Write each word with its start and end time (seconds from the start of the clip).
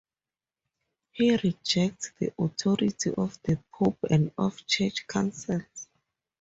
He 1.11 1.35
rejects 1.37 2.11
the 2.17 2.33
authority 2.39 3.11
of 3.19 3.37
the 3.43 3.59
Pope 3.71 3.99
and 4.09 4.31
of 4.35 4.65
church 4.65 5.05
councils. 5.05 5.89